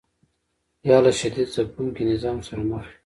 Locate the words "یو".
2.89-2.95